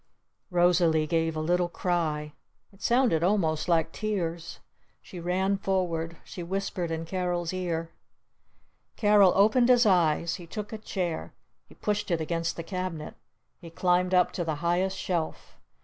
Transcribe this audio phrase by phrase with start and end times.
[0.49, 2.33] Rosalee gave a little cry.
[2.73, 4.57] It sounded almost like tears.
[4.99, 6.17] She ran forward.
[6.23, 7.91] She whispered in Carol's ear.
[8.95, 10.37] Carol opened his eyes.
[10.37, 11.35] He took a chair.
[11.67, 13.13] He pushed it against the cabinet.
[13.59, 15.55] He climbed up to the highest shelf.